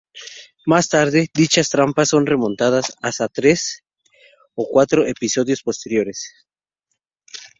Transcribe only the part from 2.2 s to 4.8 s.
retomadas hasta tres o